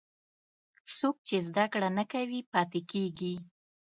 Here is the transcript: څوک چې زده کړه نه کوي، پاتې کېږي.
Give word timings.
څوک 0.97 1.15
چې 1.27 1.35
زده 1.47 1.65
کړه 1.73 1.89
نه 1.97 2.03
کوي، 2.11 2.39
پاتې 2.53 2.79
کېږي. 2.91 3.35